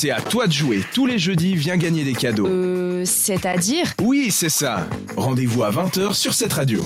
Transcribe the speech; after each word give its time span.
c'est 0.00 0.10
à 0.10 0.22
toi 0.22 0.46
de 0.46 0.52
jouer. 0.52 0.82
Tous 0.94 1.04
les 1.04 1.18
jeudis, 1.18 1.56
viens 1.56 1.76
gagner 1.76 2.04
des 2.04 2.14
cadeaux. 2.14 2.46
Euh, 2.46 3.04
c'est-à-dire? 3.04 3.92
Oui, 4.00 4.30
c'est 4.30 4.48
ça. 4.48 4.86
Rendez-vous 5.14 5.62
à 5.62 5.70
20h 5.70 6.14
sur 6.14 6.32
cette 6.32 6.54
radio. 6.54 6.82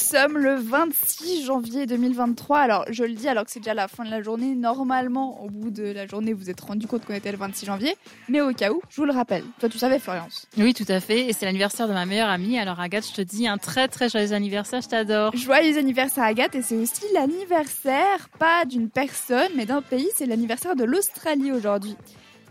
Nous 0.00 0.18
sommes 0.18 0.38
le 0.38 0.54
26 0.54 1.44
janvier 1.44 1.84
2023. 1.84 2.58
Alors, 2.58 2.84
je 2.90 3.04
le 3.04 3.12
dis 3.12 3.28
alors 3.28 3.44
que 3.44 3.50
c'est 3.50 3.60
déjà 3.60 3.74
la 3.74 3.86
fin 3.86 4.02
de 4.02 4.10
la 4.10 4.22
journée. 4.22 4.54
Normalement, 4.54 5.42
au 5.44 5.50
bout 5.50 5.70
de 5.70 5.82
la 5.82 6.06
journée, 6.06 6.32
vous 6.32 6.48
êtes 6.48 6.60
rendu 6.60 6.86
compte 6.86 7.04
qu'on 7.04 7.12
était 7.14 7.30
le 7.30 7.36
26 7.36 7.66
janvier. 7.66 7.94
Mais 8.28 8.40
au 8.40 8.52
cas 8.52 8.72
où, 8.72 8.80
je 8.88 8.96
vous 8.96 9.04
le 9.04 9.12
rappelle. 9.12 9.44
Toi, 9.60 9.68
tu 9.68 9.78
savais, 9.78 9.98
Florence 9.98 10.46
Oui, 10.56 10.72
tout 10.72 10.86
à 10.88 11.00
fait. 11.00 11.28
Et 11.28 11.32
c'est 11.34 11.44
l'anniversaire 11.44 11.86
de 11.86 11.92
ma 11.92 12.06
meilleure 12.06 12.30
amie. 12.30 12.58
Alors, 12.58 12.80
Agathe, 12.80 13.06
je 13.08 13.14
te 13.14 13.20
dis 13.20 13.46
un 13.46 13.58
très 13.58 13.88
très 13.88 14.08
joyeux 14.08 14.32
anniversaire. 14.32 14.80
Je 14.80 14.88
t'adore. 14.88 15.36
Joyeux 15.36 15.76
anniversaire, 15.76 16.24
Agathe. 16.24 16.54
Et 16.54 16.62
c'est 16.62 16.76
aussi 16.76 17.02
l'anniversaire, 17.12 18.30
pas 18.38 18.64
d'une 18.64 18.88
personne, 18.88 19.50
mais 19.54 19.66
d'un 19.66 19.82
pays. 19.82 20.08
C'est 20.16 20.26
l'anniversaire 20.26 20.76
de 20.76 20.84
l'Australie 20.84 21.52
aujourd'hui. 21.52 21.94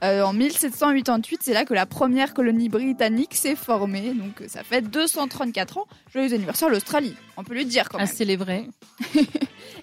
Euh, 0.04 0.24
en 0.24 0.34
1788, 0.34 1.42
c'est 1.44 1.54
là 1.54 1.66
que 1.66 1.74
la 1.74 1.86
première 1.86 2.34
colonie 2.34 2.70
britannique 2.70 3.36
s'est 3.36 3.56
formée. 3.56 4.14
Donc 4.14 4.44
ça 4.48 4.64
fait 4.64 4.82
234 4.82 5.78
ans. 5.78 5.88
Joyeux 6.14 6.34
anniversaire 6.34 6.70
l'Australie. 6.70 7.16
On 7.38 7.44
peut 7.44 7.56
le 7.56 7.66
dire 7.66 7.90
quand 7.90 7.98
même. 7.98 8.08
À 8.08 8.12
célébrer. 8.12 8.68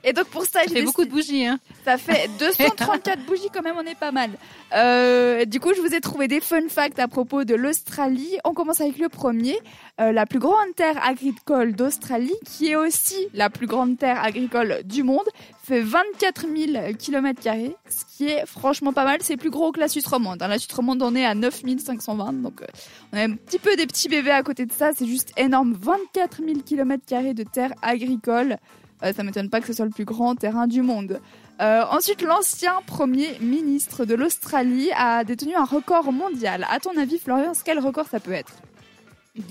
Et 0.05 0.13
donc 0.13 0.27
pour 0.27 0.43
ça, 0.43 0.63
ça 0.63 0.69
fait 0.69 0.83
beaucoup 0.83 1.05
de 1.05 1.11
bougies. 1.11 1.47
Hein. 1.47 1.59
Ça 1.85 1.99
fait 1.99 2.29
234 2.39 3.25
bougies 3.27 3.49
quand 3.53 3.63
même, 3.63 3.77
on 3.79 3.87
est 3.87 3.99
pas 3.99 4.13
mal. 4.13 4.31
Euh, 4.75 5.45
du 5.45 5.61
coup, 5.61 5.73
je 5.75 5.81
vous 5.81 5.95
ai 5.95 6.01
trouvé 6.01 6.29
des 6.29 6.41
fun 6.41 6.69
facts 6.69 6.99
à 6.99 7.09
propos 7.09 7.45
de 7.45 7.55
l'Australie. 7.55 8.39
On 8.45 8.53
commence 8.53 8.81
avec 8.81 8.99
le 8.99 9.09
premier. 9.09 9.59
Euh, 10.01 10.13
la 10.13 10.27
plus 10.27 10.39
grande 10.39 10.75
terre 10.77 11.03
agricole 11.07 11.73
d'Australie, 11.73 12.35
qui 12.45 12.69
est 12.69 12.77
aussi 12.77 13.17
la 13.33 13.49
plus 13.49 13.67
grande 13.67 13.97
terre 13.97 14.23
agricole 14.23 14.83
du 14.85 15.03
monde, 15.03 15.27
fait 15.63 15.81
24 15.81 16.47
000 16.55 16.93
km, 16.99 17.43
ce 17.89 18.17
qui 18.17 18.29
est 18.29 18.45
franchement 18.47 18.93
pas 18.93 19.05
mal. 19.05 19.19
C'est 19.23 19.37
plus 19.37 19.51
gros 19.51 19.73
que 19.73 19.81
la 19.81 19.89
Suisse 19.89 20.07
romande. 20.07 20.39
Dans 20.39 20.49
la 20.49 20.59
Suisse 20.59 20.75
romande, 20.75 21.03
on 21.03 21.15
est 21.15 21.25
à 21.25 21.35
9 21.35 21.63
520. 21.79 22.43
Donc, 22.43 22.63
euh, 22.63 22.67
on 23.13 23.17
a 23.17 23.23
un 23.23 23.33
petit 23.33 23.59
peu 23.59 23.75
des 23.77 23.87
petits 23.87 24.09
bébés 24.09 24.31
à 24.31 24.43
côté 24.43 24.67
de 24.67 24.73
ça. 24.73 24.91
C'est 24.95 25.07
juste 25.07 25.33
énorme. 25.37 25.75
24 25.81 26.43
000 26.45 26.61
km 26.65 27.35
de 27.35 27.43
terre 27.43 27.73
agricole. 27.83 28.59
Euh, 29.03 29.13
ça 29.13 29.23
m'étonne 29.23 29.51
pas 29.51 29.61
que 29.61 29.67
ce 29.67 29.73
soit 29.73 29.85
le 29.85 29.91
plus 29.91 30.05
grand 30.05 30.35
terrain 30.35 30.67
du 30.67 30.83
monde. 30.83 31.21
Euh, 31.61 31.83
ensuite, 31.91 32.23
l'ancien 32.23 32.75
premier 32.87 33.39
ministre 33.41 34.05
de 34.05 34.15
l'Australie 34.15 34.91
a 34.97 35.25
détenu 35.25 35.55
un 35.55 35.65
record 35.65 36.13
mondial. 36.13 36.67
À 36.71 36.81
ton 36.81 36.97
avis, 36.99 37.19
Florian, 37.19 37.53
quel 37.65 37.79
record 37.79 38.07
ça 38.11 38.21
peut 38.21 38.33
être 38.33 38.55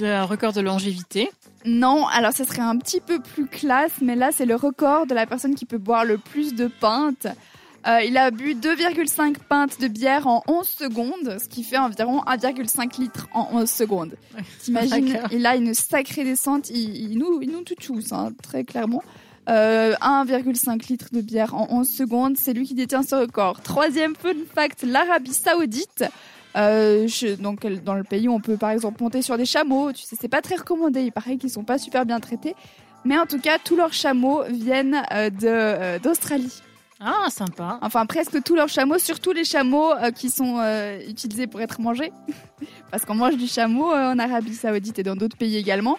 Un 0.01 0.23
record 0.23 0.53
de 0.53 0.61
longévité 0.61 1.31
Non, 1.66 2.07
alors 2.07 2.31
ça 2.31 2.45
serait 2.45 2.61
un 2.61 2.77
petit 2.77 3.01
peu 3.01 3.19
plus 3.19 3.47
classe, 3.47 3.93
mais 4.01 4.16
là, 4.16 4.31
c'est 4.31 4.45
le 4.45 4.55
record 4.55 5.07
de 5.07 5.16
la 5.16 5.25
personne 5.25 5.55
qui 5.55 5.66
peut 5.66 5.77
boire 5.77 6.05
le 6.05 6.17
plus 6.17 6.53
de 6.53 6.67
pintes. 6.67 7.27
Euh, 7.88 8.01
il 8.01 8.17
a 8.17 8.31
bu 8.31 8.55
2,5 8.55 9.35
pintes 9.47 9.79
de 9.79 9.88
bière 9.88 10.25
en 10.25 10.41
11 10.47 10.67
secondes, 10.67 11.38
ce 11.39 11.47
qui 11.47 11.63
fait 11.63 11.77
environ 11.77 12.21
1,5 12.21 12.99
litres 12.99 13.27
en 13.31 13.47
11 13.51 13.69
secondes. 13.69 14.16
T'imagines, 14.63 15.19
il 15.31 15.45
a 15.45 15.55
une 15.55 15.75
sacrée 15.75 16.23
descente, 16.23 16.71
il, 16.71 17.11
il 17.11 17.17
nous, 17.19 17.39
il 17.43 17.51
nous 17.51 17.61
tous, 17.61 18.11
hein, 18.11 18.31
très 18.41 18.63
clairement. 18.63 19.03
Euh, 19.47 19.93
1,5 20.01 20.88
litres 20.89 21.09
de 21.11 21.21
bière 21.21 21.53
en 21.55 21.67
11 21.69 21.88
secondes, 21.88 22.38
c'est 22.38 22.53
lui 22.53 22.65
qui 22.65 22.73
détient 22.73 23.03
ce 23.03 23.15
record. 23.15 23.61
Troisième 23.61 24.15
fun 24.15 24.33
fact, 24.53 24.83
l'Arabie 24.83 25.33
Saoudite. 25.33 26.03
Euh, 26.55 27.07
je, 27.07 27.35
donc 27.35 27.67
dans 27.83 27.95
le 27.95 28.03
pays 28.03 28.29
on 28.29 28.39
peut 28.39 28.55
par 28.55 28.69
exemple 28.69 29.03
monter 29.03 29.21
sur 29.21 29.38
des 29.38 29.45
chameaux, 29.45 29.91
tu 29.91 30.03
sais 30.03 30.16
c'est 30.19 30.29
pas 30.29 30.41
très 30.41 30.55
recommandé, 30.55 31.01
il 31.01 31.11
paraît 31.11 31.35
qu'ils 31.35 31.49
sont 31.49 31.66
pas 31.66 31.77
super 31.77 32.05
bien 32.05 32.21
traités, 32.21 32.55
mais 33.03 33.17
en 33.17 33.25
tout 33.25 33.39
cas 33.39 33.57
tous 33.61 33.75
leurs 33.75 33.91
chameaux 33.91 34.43
viennent 34.49 35.01
euh, 35.13 35.29
euh, 35.43 35.99
d'Australie. 35.99 36.61
Ah, 37.01 37.27
sympa. 37.29 37.77
Enfin, 37.81 38.05
presque 38.05 38.41
tous 38.41 38.55
leurs 38.55 38.69
chameaux, 38.69 38.97
surtout 38.97 39.33
les 39.33 39.43
chameaux 39.43 39.91
euh, 39.91 40.11
qui 40.11 40.29
sont 40.29 40.59
euh, 40.59 40.97
utilisés 41.09 41.45
pour 41.45 41.59
être 41.59 41.81
mangés. 41.81 42.13
parce 42.91 43.03
qu'on 43.03 43.15
mange 43.15 43.35
du 43.35 43.47
chameau 43.47 43.91
euh, 43.91 44.13
en 44.13 44.17
Arabie 44.19 44.53
Saoudite 44.53 45.00
et 45.00 45.03
dans 45.03 45.17
d'autres 45.17 45.35
pays 45.35 45.57
également. 45.57 45.97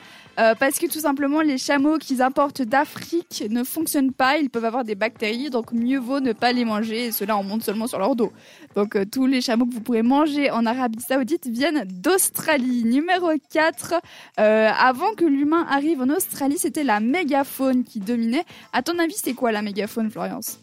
Parce 0.59 0.79
que 0.79 0.85
tout 0.87 1.01
simplement, 1.01 1.41
les 1.41 1.57
chameaux 1.57 1.97
qu'ils 1.97 2.21
importent 2.21 2.61
d'Afrique 2.61 3.45
ne 3.49 3.65
fonctionnent 3.65 4.13
pas. 4.13 4.37
Ils 4.37 4.51
peuvent 4.51 4.67
avoir 4.67 4.85
des 4.85 4.95
bactéries, 4.95 5.49
donc 5.49 5.73
mieux 5.73 5.99
vaut 5.99 6.21
ne 6.21 6.35
pas 6.35 6.53
les 6.53 6.67
manger. 6.67 7.07
Et 7.07 7.13
cela, 7.13 7.39
on 7.39 7.43
monte 7.43 7.63
seulement 7.63 7.87
sur 7.87 7.99
leur 7.99 8.15
dos. 8.15 8.35
Donc, 8.75 8.99
tous 9.11 9.25
les 9.25 9.41
chameaux 9.41 9.65
que 9.65 9.73
vous 9.73 9.81
pourrez 9.81 10.03
manger 10.03 10.51
en 10.51 10.67
Arabie 10.67 11.01
Saoudite 11.01 11.47
viennent 11.47 11.85
d'Australie. 11.87 12.85
Numéro 12.85 13.31
4. 13.51 13.95
Euh, 14.39 14.69
avant 14.79 15.15
que 15.15 15.25
l'humain 15.25 15.65
arrive 15.71 16.03
en 16.03 16.11
Australie, 16.11 16.59
c'était 16.59 16.85
la 16.85 17.01
mégafaune 17.01 17.83
qui 17.83 18.01
dominait. 18.01 18.45
À 18.75 18.83
ton 18.83 18.99
avis, 18.99 19.17
c'est 19.17 19.33
quoi 19.33 19.53
la 19.53 19.63
mégafaune, 19.63 20.11
Florence 20.11 20.59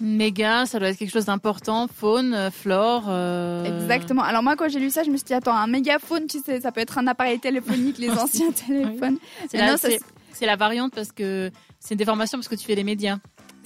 Méga, 0.00 0.66
ça 0.66 0.78
doit 0.78 0.88
être 0.88 0.98
quelque 0.98 1.12
chose 1.12 1.26
d'important. 1.26 1.88
Faune, 1.88 2.34
euh, 2.34 2.50
flore. 2.50 3.04
Euh... 3.08 3.64
Exactement. 3.64 4.22
Alors 4.22 4.42
moi, 4.42 4.56
quand 4.56 4.68
j'ai 4.68 4.78
lu 4.78 4.90
ça, 4.90 5.02
je 5.02 5.10
me 5.10 5.16
suis 5.16 5.24
dit, 5.24 5.34
attends, 5.34 5.56
un 5.56 5.66
mégaphone, 5.66 6.26
tu 6.26 6.40
sais, 6.40 6.60
ça 6.60 6.72
peut 6.72 6.80
être 6.80 6.98
un 6.98 7.06
appareil 7.06 7.38
téléphonique, 7.40 7.98
les 7.98 8.10
anciens 8.18 8.52
téléphones. 8.52 9.18
C'est 9.48 9.58
la, 9.58 10.46
la, 10.46 10.56
variante 10.56 10.92
parce 10.94 11.10
que 11.10 11.50
c'est 11.80 11.94
une 11.94 11.98
déformation 11.98 12.38
parce 12.38 12.48
que 12.48 12.54
tu 12.54 12.64
fais 12.64 12.74
les 12.74 12.84
médias. 12.84 13.18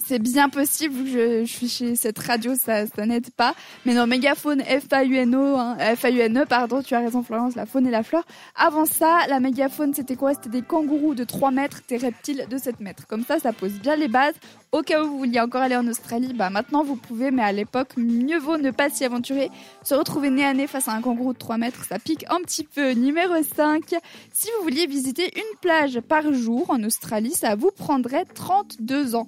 C'est 0.05 0.19
bien 0.19 0.49
possible, 0.49 1.07
je, 1.07 1.45
suis 1.45 1.69
chez 1.69 1.95
cette 1.95 2.19
radio, 2.19 2.55
ça, 2.55 2.83
n'aide 3.05 3.29
pas. 3.31 3.55
Mais 3.85 3.93
non, 3.93 4.05
mégafaune, 4.05 4.61
F-A-U-N-O, 4.61 5.57
hein, 5.57 5.77
F-A-U-N-E, 5.95 6.45
pardon, 6.45 6.81
tu 6.81 6.93
as 6.93 6.99
raison 6.99 7.23
Florence, 7.23 7.55
la 7.55 7.65
faune 7.65 7.87
et 7.87 7.91
la 7.91 8.03
flore. 8.03 8.25
Avant 8.55 8.85
ça, 8.85 9.19
la 9.29 9.39
mégafaune, 9.39 9.93
c'était 9.93 10.17
quoi? 10.17 10.33
C'était 10.33 10.49
des 10.49 10.61
kangourous 10.61 11.15
de 11.15 11.23
3 11.23 11.51
mètres, 11.51 11.81
des 11.87 11.95
reptiles 11.95 12.45
de 12.49 12.57
7 12.57 12.81
mètres. 12.81 13.07
Comme 13.07 13.23
ça, 13.23 13.39
ça 13.39 13.53
pose 13.53 13.73
bien 13.79 13.95
les 13.95 14.09
bases. 14.09 14.35
Au 14.73 14.81
cas 14.81 15.03
où 15.03 15.07
vous 15.07 15.17
vouliez 15.19 15.39
encore 15.39 15.61
aller 15.61 15.77
en 15.77 15.87
Australie, 15.87 16.33
bah 16.33 16.49
maintenant 16.49 16.83
vous 16.83 16.95
pouvez, 16.97 17.31
mais 17.31 17.43
à 17.43 17.53
l'époque, 17.53 17.95
mieux 17.95 18.39
vaut 18.39 18.57
ne 18.57 18.71
pas 18.71 18.89
s'y 18.89 19.05
aventurer. 19.05 19.51
Se 19.83 19.95
retrouver 19.95 20.29
nez 20.31 20.43
à 20.43 20.53
nez 20.53 20.67
face 20.67 20.89
à 20.89 20.93
un 20.93 21.01
kangourou 21.01 21.31
de 21.31 21.37
3 21.37 21.57
mètres, 21.57 21.85
ça 21.85 21.97
pique 21.97 22.25
un 22.29 22.41
petit 22.41 22.65
peu. 22.65 22.91
Numéro 22.91 23.35
5, 23.55 23.83
si 24.33 24.47
vous 24.57 24.63
vouliez 24.63 24.85
visiter 24.85 25.31
une 25.35 25.59
plage 25.61 26.01
par 26.01 26.33
jour 26.33 26.65
en 26.69 26.83
Australie, 26.83 27.33
ça 27.33 27.55
vous 27.55 27.71
prendrait 27.71 28.25
32 28.25 29.15
ans. 29.15 29.27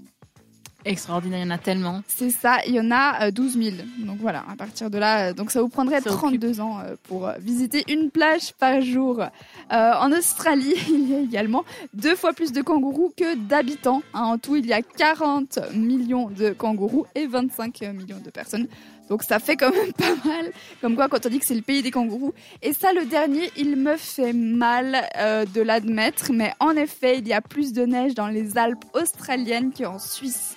Extraordinaire, 0.85 1.39
il 1.39 1.45
y 1.45 1.47
en 1.47 1.51
a 1.51 1.57
tellement. 1.57 2.01
C'est 2.07 2.29
ça, 2.29 2.59
il 2.67 2.75
y 2.75 2.79
en 2.79 2.91
a 2.91 3.31
12 3.31 3.57
000. 3.57 3.75
Donc 3.99 4.17
voilà, 4.19 4.43
à 4.49 4.55
partir 4.55 4.89
de 4.89 4.97
là, 4.97 5.33
donc 5.33 5.51
ça 5.51 5.61
vous 5.61 5.67
prendrait 5.69 6.01
ça 6.01 6.11
32 6.11 6.47
occupe. 6.47 6.61
ans 6.61 6.79
pour 7.03 7.29
visiter 7.39 7.83
une 7.91 8.11
plage 8.11 8.53
par 8.53 8.81
jour. 8.81 9.21
Euh, 9.21 9.91
en 9.99 10.11
Australie, 10.11 10.75
il 10.89 11.09
y 11.09 11.15
a 11.15 11.19
également 11.19 11.65
deux 11.93 12.15
fois 12.15 12.33
plus 12.33 12.51
de 12.51 12.61
kangourous 12.61 13.11
que 13.17 13.35
d'habitants. 13.35 14.03
Hein, 14.13 14.23
en 14.23 14.37
tout, 14.37 14.55
il 14.55 14.65
y 14.65 14.73
a 14.73 14.81
40 14.81 15.59
millions 15.73 16.29
de 16.29 16.51
kangourous 16.51 17.05
et 17.15 17.27
25 17.27 17.81
millions 17.93 18.21
de 18.23 18.29
personnes. 18.29 18.67
Donc 19.09 19.23
ça 19.23 19.39
fait 19.39 19.55
quand 19.55 19.71
même 19.71 19.93
pas 19.97 20.15
mal. 20.27 20.51
Comme 20.81 20.95
quoi, 20.95 21.07
quand 21.07 21.25
on 21.25 21.29
dit 21.29 21.39
que 21.39 21.45
c'est 21.45 21.55
le 21.55 21.61
pays 21.61 21.81
des 21.81 21.91
kangourous. 21.91 22.33
Et 22.61 22.73
ça, 22.73 22.93
le 22.93 23.05
dernier, 23.05 23.51
il 23.57 23.75
me 23.75 23.97
fait 23.97 24.33
mal 24.33 25.07
euh, 25.17 25.45
de 25.45 25.61
l'admettre. 25.61 26.31
Mais 26.31 26.53
en 26.59 26.71
effet, 26.71 27.19
il 27.19 27.27
y 27.27 27.33
a 27.33 27.41
plus 27.41 27.73
de 27.73 27.85
neige 27.85 28.13
dans 28.15 28.27
les 28.27 28.57
Alpes 28.57 28.85
australiennes 28.93 29.71
qu'en 29.73 29.99
Suisse. 29.99 30.55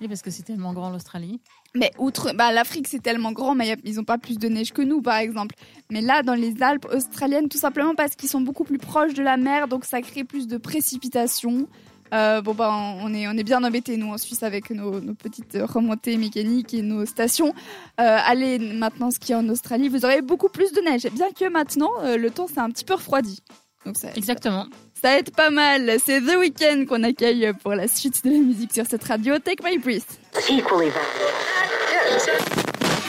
Oui, 0.00 0.08
parce 0.08 0.22
que 0.22 0.30
c'est 0.30 0.42
tellement 0.42 0.72
grand 0.72 0.90
l'Australie. 0.90 1.40
Mais 1.74 1.92
outre, 1.98 2.32
bah, 2.34 2.52
l'Afrique 2.52 2.88
c'est 2.88 3.02
tellement 3.02 3.32
grand, 3.32 3.54
mais 3.54 3.76
ils 3.84 3.96
n'ont 3.96 4.04
pas 4.04 4.18
plus 4.18 4.38
de 4.38 4.48
neige 4.48 4.72
que 4.72 4.82
nous, 4.82 5.02
par 5.02 5.16
exemple. 5.16 5.54
Mais 5.90 6.00
là, 6.00 6.22
dans 6.22 6.34
les 6.34 6.62
Alpes 6.62 6.86
australiennes, 6.92 7.48
tout 7.48 7.58
simplement 7.58 7.94
parce 7.94 8.16
qu'ils 8.16 8.28
sont 8.28 8.40
beaucoup 8.40 8.64
plus 8.64 8.78
proches 8.78 9.14
de 9.14 9.22
la 9.22 9.36
mer, 9.36 9.68
donc 9.68 9.84
ça 9.84 10.00
crée 10.00 10.24
plus 10.24 10.46
de 10.46 10.56
précipitations. 10.56 11.68
Euh, 12.12 12.40
bon 12.42 12.54
bah 12.54 12.72
on 12.72 13.14
est 13.14 13.28
on 13.28 13.32
est 13.32 13.44
bien 13.44 13.62
embêtés 13.62 13.96
nous 13.96 14.08
en 14.12 14.18
Suisse 14.18 14.42
avec 14.42 14.70
nos, 14.70 15.00
petites 15.14 15.56
remontées 15.62 16.16
mécaniques 16.16 16.74
et 16.74 16.82
nos 16.82 17.06
stations. 17.06 17.54
Euh, 18.00 18.18
allez 18.26 18.58
maintenant 18.58 19.12
skier 19.12 19.36
en 19.36 19.48
Australie, 19.48 19.88
vous 19.88 20.04
aurez 20.04 20.20
beaucoup 20.20 20.48
plus 20.48 20.72
de 20.72 20.80
neige. 20.80 21.06
Bien 21.12 21.30
que 21.30 21.48
maintenant 21.48 21.90
euh, 22.02 22.16
le 22.16 22.30
temps 22.30 22.48
s'est 22.48 22.58
un 22.58 22.70
petit 22.70 22.84
peu 22.84 22.94
refroidi. 22.94 23.38
Donc 23.86 23.96
ça, 23.96 24.08
Exactement. 24.14 24.66
Ça 25.00 25.18
aide 25.18 25.30
pas 25.34 25.50
mal. 25.50 25.96
C'est 26.04 26.20
The 26.20 26.36
Weeknd 26.38 26.84
qu'on 26.86 27.02
accueille 27.02 27.52
pour 27.62 27.72
la 27.72 27.88
suite 27.88 28.22
de 28.24 28.30
la 28.30 28.38
musique 28.38 28.74
sur 28.74 28.84
cette 28.86 29.04
radio. 29.04 29.38
Take 29.38 29.64
My 29.64 29.78
Breath. 29.78 30.20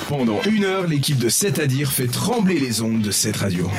Pendant 0.07 0.41
une 0.43 0.63
heure, 0.63 0.87
l'équipe 0.87 1.17
de 1.17 1.29
7 1.29 1.59
à 1.59 1.67
dire 1.67 1.91
fait 1.91 2.07
trembler 2.07 2.59
les 2.59 2.81
ondes 2.81 3.01
de 3.01 3.11
cette 3.11 3.37
radio. 3.37 3.69